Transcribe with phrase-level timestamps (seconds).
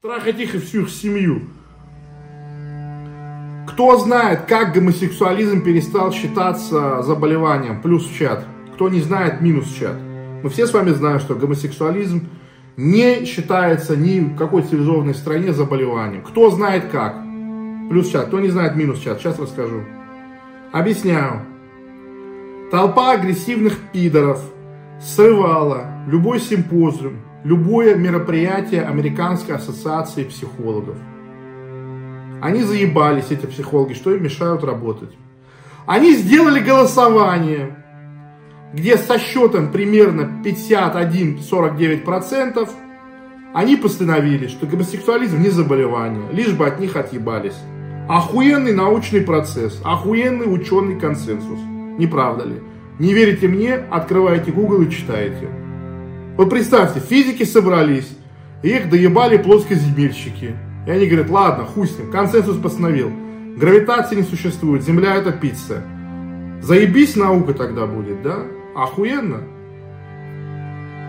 [0.00, 1.42] Трахать их и всю их семью.
[3.66, 7.82] Кто знает, как гомосексуализм перестал считаться заболеванием?
[7.82, 8.46] Плюс в чат.
[8.74, 9.96] Кто не знает, минус в чат.
[10.44, 12.28] Мы все с вами знаем, что гомосексуализм
[12.76, 16.22] не считается ни в какой цивилизованной стране заболеванием.
[16.22, 17.16] Кто знает как?
[17.90, 18.28] Плюс чат.
[18.28, 19.18] Кто не знает, минус чат.
[19.18, 19.82] Сейчас расскажу.
[20.70, 21.44] Объясняю.
[22.70, 24.40] Толпа агрессивных пидоров
[25.00, 27.16] срывала любой симпозиум,
[27.48, 30.96] любое мероприятие Американской ассоциации психологов.
[32.42, 35.16] Они заебались, эти психологи, что им мешают работать.
[35.86, 37.74] Они сделали голосование,
[38.74, 42.68] где со счетом примерно 51-49%
[43.54, 47.56] они постановили, что гомосексуализм не заболевание, лишь бы от них отъебались.
[48.10, 51.58] Охуенный научный процесс, охуенный ученый консенсус.
[51.98, 52.60] Не правда ли?
[52.98, 53.72] Не верите мне?
[53.74, 55.48] Открывайте Google и читайте.
[56.38, 58.08] Вот представьте, физики собрались,
[58.62, 60.54] и их доебали плоскоземельщики.
[60.86, 63.10] И они говорят, ладно, хуй с ним, консенсус постановил.
[63.56, 65.82] Гравитации не существует, Земля это пицца.
[66.62, 68.44] Заебись наука тогда будет, да?
[68.76, 69.40] Охуенно.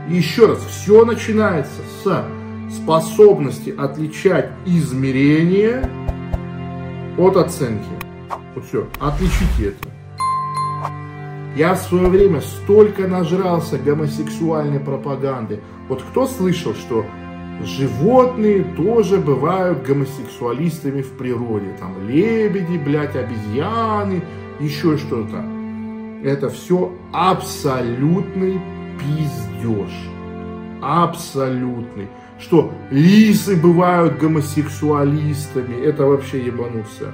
[0.09, 2.25] И еще раз, все начинается с
[2.75, 5.87] способности отличать измерения
[7.19, 7.85] от оценки.
[8.55, 9.98] Вот все, отличите это.
[11.59, 15.59] Я в свое время столько нажрался гомосексуальной пропаганды.
[15.89, 17.05] Вот кто слышал, что
[17.65, 21.75] животные тоже бывают гомосексуалистами в природе?
[21.77, 24.23] Там лебеди, блядь, обезьяны,
[24.61, 25.43] еще что-то.
[26.23, 28.61] Это все абсолютный
[28.97, 29.91] пиздеж.
[30.81, 32.07] Абсолютный.
[32.39, 37.11] Что лисы бывают гомосексуалистами, это вообще ебануться.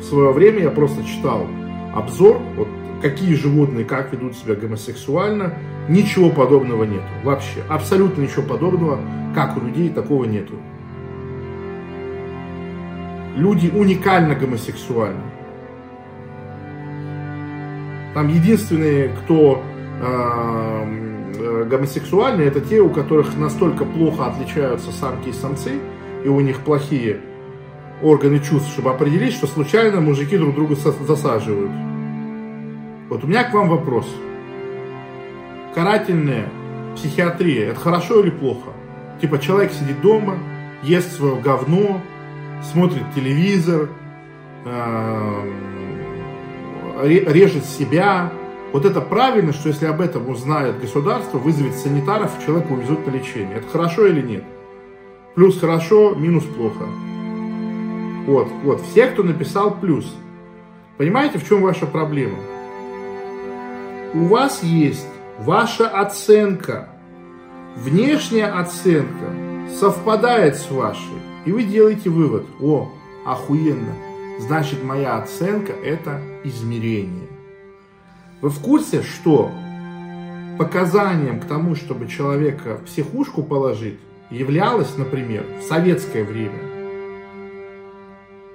[0.00, 1.46] В свое время я просто читал
[1.94, 2.68] обзор, вот
[3.00, 5.54] какие животные как ведут себя гомосексуально,
[5.88, 7.04] ничего подобного нету.
[7.24, 9.00] Вообще, абсолютно ничего подобного,
[9.34, 10.54] как у людей, такого нету.
[13.36, 15.22] Люди уникально гомосексуальны.
[18.12, 19.62] Там единственные, кто
[20.00, 25.78] э, гомосексуальны, это те, у которых настолько плохо отличаются самки и самцы,
[26.24, 27.20] и у них плохие
[28.02, 31.70] органы чувств, чтобы определить, что случайно мужики друг друга засаживают.
[33.08, 34.06] Вот у меня к вам вопрос.
[35.74, 36.48] Карательная
[36.96, 38.70] психиатрия, это хорошо или плохо?
[39.20, 40.38] Типа человек сидит дома,
[40.82, 42.00] ест свое говно,
[42.72, 43.88] смотрит телевизор,
[44.64, 45.50] э,
[47.04, 48.32] режет себя.
[48.72, 53.56] Вот это правильно, что если об этом узнает государство, вызовет санитаров, человека увезут на лечение.
[53.56, 54.44] Это хорошо или нет?
[55.34, 56.86] Плюс хорошо, минус плохо.
[58.30, 60.14] Вот, вот, все, кто написал плюс.
[60.98, 62.38] Понимаете, в чем ваша проблема?
[64.14, 65.08] У вас есть
[65.40, 66.90] ваша оценка,
[67.74, 69.34] внешняя оценка
[69.80, 72.92] совпадает с вашей, и вы делаете вывод, о,
[73.26, 73.94] охуенно,
[74.38, 77.26] значит моя оценка это измерение.
[78.40, 79.50] Вы в курсе, что
[80.56, 83.98] показанием к тому, чтобы человека в психушку положить,
[84.30, 86.69] являлось, например, в советское время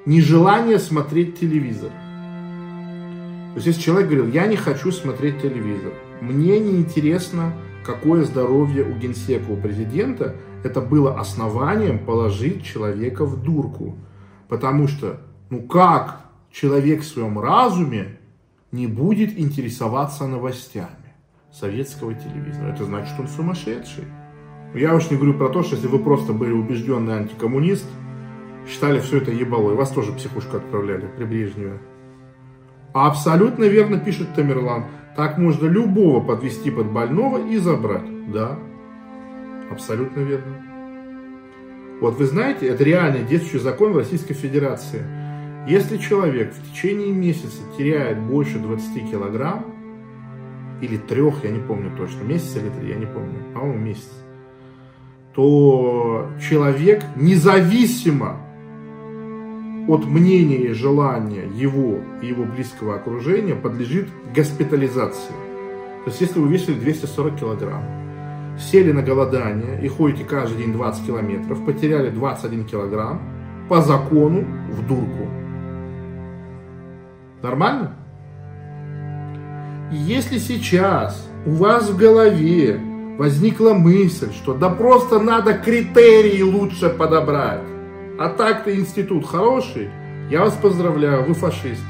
[0.05, 1.89] нежелание смотреть телевизор.
[1.89, 7.53] То есть, если человек говорил, я не хочу смотреть телевизор, мне не интересно,
[7.85, 13.95] какое здоровье у генсека, у президента, это было основанием положить человека в дурку.
[14.47, 16.21] Потому что, ну как
[16.51, 18.17] человек в своем разуме
[18.71, 21.13] не будет интересоваться новостями
[21.53, 22.73] советского телевизора?
[22.73, 24.05] Это значит, он сумасшедший.
[24.73, 27.85] Я уж не говорю про то, что если вы просто были убежденный антикоммунист,
[28.67, 29.75] считали все это ебалой.
[29.75, 31.79] Вас тоже психушку отправляли при Брежневе.
[32.93, 34.85] Абсолютно верно пишет Тамерлан.
[35.15, 38.31] Так можно любого подвести под больного и забрать.
[38.31, 38.57] Да,
[39.71, 40.61] абсолютно верно.
[42.01, 45.03] Вот вы знаете, это реальный действующий закон в Российской Федерации.
[45.67, 49.75] Если человек в течение месяца теряет больше 20 килограмм,
[50.81, 54.11] или трех, я не помню точно, месяц или три, я не помню, по-моему, месяц,
[55.33, 58.44] то человек независимо
[59.87, 65.33] от мнения и желания его и его близкого окружения подлежит госпитализации.
[66.03, 67.83] То есть, если вы весили 240 килограмм,
[68.59, 73.21] сели на голодание и ходите каждый день 20 километров, потеряли 21 килограмм,
[73.69, 75.27] по закону в дурку.
[77.41, 77.95] Нормально?
[79.91, 82.79] Если сейчас у вас в голове
[83.17, 87.61] возникла мысль, что да просто надо критерии лучше подобрать,
[88.17, 89.89] а так-то институт хороший.
[90.29, 91.83] Я вас поздравляю, вы фашист.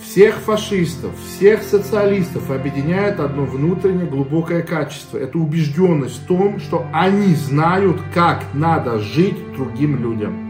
[0.00, 5.18] Всех фашистов, всех социалистов объединяет одно внутреннее глубокое качество.
[5.18, 10.44] Это убежденность в том, что они знают, как надо жить другим людям.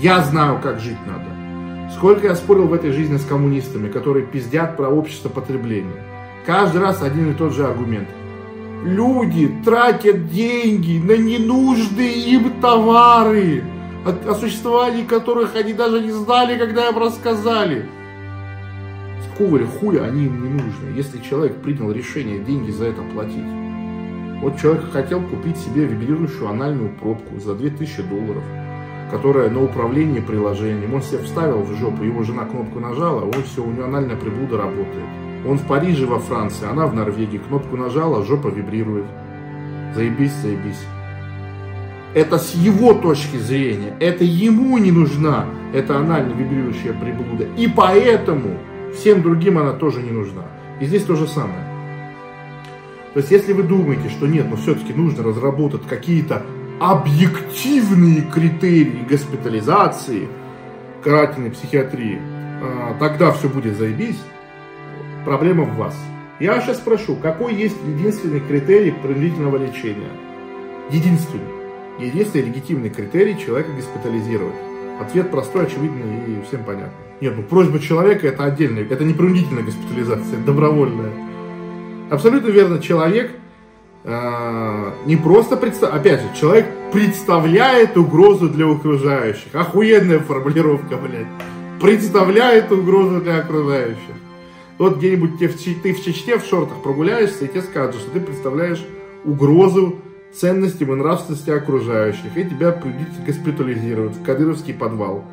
[0.00, 1.92] Я знаю, как жить надо.
[1.92, 6.02] Сколько я спорил в этой жизни с коммунистами, которые пиздят про общество потребления.
[6.46, 8.08] Каждый раз один и тот же аргумент.
[8.84, 13.62] Люди тратят деньги на ненужные им товары
[14.04, 17.86] о, существовании которых они даже не знали, когда им рассказали.
[19.30, 23.46] Какого ли хуя они им не нужны, если человек принял решение деньги за это платить?
[24.42, 28.42] Вот человек хотел купить себе вибрирующую анальную пробку за 2000 долларов,
[29.12, 30.92] которая на управлении приложением.
[30.94, 34.58] Он себе вставил в жопу, его жена кнопку нажала, он все, у него анальная приблуда
[34.58, 35.21] работает.
[35.46, 39.06] Он в Париже, во Франции, она в Норвегии, кнопку нажала, жопа вибрирует.
[39.94, 40.84] Заебись, заебись.
[42.14, 43.94] Это с его точки зрения.
[43.98, 47.46] Это ему не нужна эта анально вибрирующая приблуда.
[47.56, 48.58] И поэтому
[48.94, 50.42] всем другим она тоже не нужна.
[50.80, 51.64] И здесь то же самое.
[53.14, 56.42] То есть, если вы думаете, что нет, но все-таки нужно разработать какие-то
[56.80, 60.28] объективные критерии госпитализации,
[61.04, 62.18] карательной психиатрии,
[62.62, 64.20] а, тогда все будет заебись,
[65.24, 65.96] проблема в вас.
[66.40, 70.10] Я сейчас спрошу, какой есть единственный критерий принудительного лечения?
[70.90, 71.62] Единственный
[71.98, 74.54] единственный легитимный критерий человека госпитализировать?
[75.00, 76.92] Ответ простой, очевидный и всем понятный.
[77.20, 81.10] Нет, ну просьба человека это отдельная, это не принудительная госпитализация, это добровольная.
[82.10, 83.30] Абсолютно верно, человек
[84.04, 89.54] э, не просто представляет, опять же, человек представляет угрозу для окружающих.
[89.54, 91.26] Охуенная формулировка, блядь.
[91.80, 94.14] Представляет угрозу для окружающих.
[94.82, 98.84] Вот где-нибудь ты в Чечне в шортах прогуляешься, и тебе скажут, что ты представляешь
[99.24, 100.00] угрозу
[100.34, 105.24] ценностям и нравственности окружающих, и тебя придется госпитализировать в Кадыровский подвал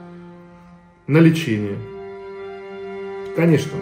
[1.07, 1.77] на лечение.
[3.35, 3.79] Конечно,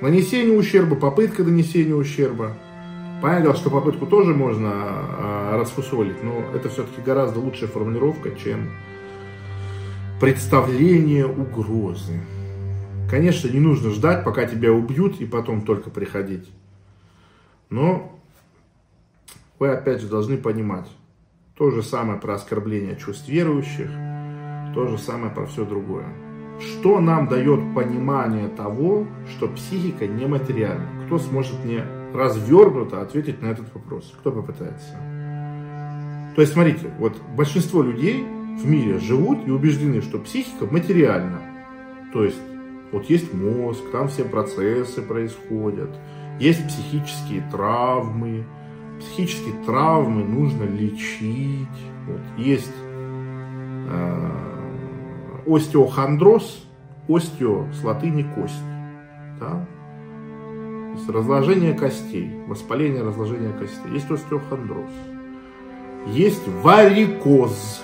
[0.00, 2.56] нанесение ущерба, попытка нанесения ущерба.
[3.22, 8.70] Понятно, что попытку тоже можно а, расфусолить, но это все-таки гораздо лучшая формулировка, чем
[10.18, 12.18] представление угрозы.
[13.12, 16.50] Конечно, не нужно ждать, пока тебя убьют, и потом только приходить.
[17.68, 18.18] Но
[19.58, 20.88] вы опять же должны понимать,
[21.54, 23.90] то же самое про оскорбление чувств верующих,
[24.74, 26.06] то же самое про все другое.
[26.58, 31.04] Что нам дает понимание того, что психика нематериальна?
[31.04, 34.10] Кто сможет мне развернуто ответить на этот вопрос?
[34.20, 34.94] Кто попытается?
[36.34, 41.42] То есть, смотрите, вот большинство людей в мире живут и убеждены, что психика материальна.
[42.14, 42.40] То есть,
[42.92, 45.90] вот есть мозг, там все процессы происходят,
[46.38, 48.44] есть психические травмы,
[49.00, 51.68] психические травмы нужно лечить.
[52.06, 52.20] Вот.
[52.36, 52.72] Есть
[53.88, 54.30] э,
[55.46, 56.64] остеохондроз,
[57.08, 58.62] остео с латыни кость.
[59.40, 59.66] Да?
[60.92, 63.92] То есть разложение костей, воспаление разложения костей.
[63.92, 64.90] Есть остеохондроз.
[66.08, 67.82] Есть варикоз.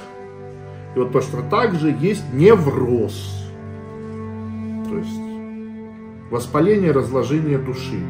[0.95, 3.48] И вот точно так же есть невроз.
[6.31, 8.01] Воспаление разложения души.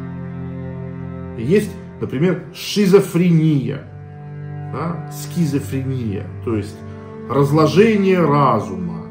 [1.38, 1.70] Есть
[2.00, 3.84] Например, шизофрения,
[4.72, 6.78] да, скизофрения, то есть
[7.28, 9.06] разложение разума.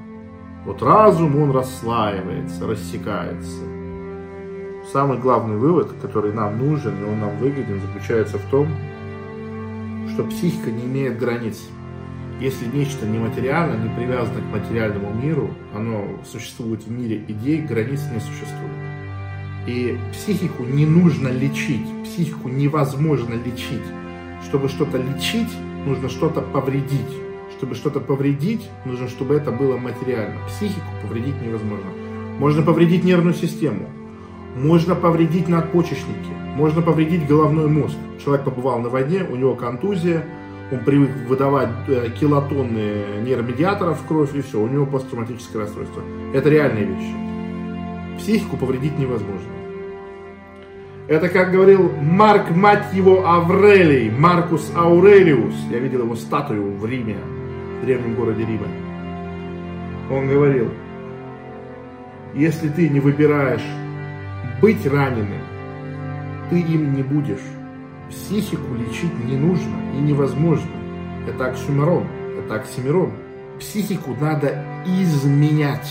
[0.65, 3.61] Вот разум, он расслаивается, рассекается.
[4.91, 8.67] Самый главный вывод, который нам нужен и он нам выгоден, заключается в том,
[10.13, 11.59] что психика не имеет границ.
[12.39, 18.19] Если нечто нематериально, не привязано к материальному миру, оно существует в мире идей, границ не
[18.19, 18.86] существует.
[19.67, 23.85] И психику не нужно лечить, психику невозможно лечить.
[24.43, 25.51] Чтобы что-то лечить,
[25.85, 27.17] нужно что-то повредить.
[27.57, 30.37] Чтобы что-то повредить, нужно, чтобы это было материально.
[30.47, 31.89] Психику повредить невозможно.
[32.39, 33.89] Можно повредить нервную систему,
[34.55, 37.95] можно повредить надпочечники, можно повредить головной мозг.
[38.23, 40.23] Человек побывал на войне, у него контузия,
[40.71, 46.03] он привык выдавать э, килотонны нейромедиаторов в кровь, и все, у него посттравматическое расстройство.
[46.33, 47.36] Это реальные вещи.
[48.27, 49.47] Психику повредить невозможно.
[51.07, 55.55] Это, как говорил Марк, мать его, Аврелий, Маркус Аурелиус.
[55.71, 57.15] Я видел его статую в Риме,
[57.81, 58.67] в древнем городе Рима.
[60.11, 60.69] Он говорил,
[62.35, 63.63] если ты не выбираешь
[64.61, 65.41] быть раненым,
[66.49, 67.47] ты им не будешь.
[68.09, 70.75] Психику лечить не нужно и невозможно.
[71.29, 72.03] Это оксюмарон,
[72.37, 73.13] это оксимирон.
[73.57, 75.89] Психику надо изменять,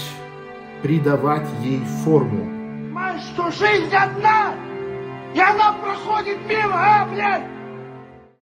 [0.82, 2.44] придавать ей форму.
[2.92, 4.54] Мать, что жизнь одна!
[5.34, 7.55] И она проходит мимо, а, блядь!